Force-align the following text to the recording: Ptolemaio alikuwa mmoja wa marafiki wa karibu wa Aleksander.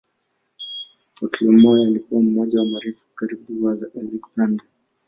Ptolemaio 1.21 1.81
alikuwa 1.83 2.21
mmoja 2.23 2.59
wa 2.59 2.65
marafiki 2.65 2.99
wa 2.99 3.15
karibu 3.15 3.65
wa 3.65 3.77
Aleksander. 3.99 4.65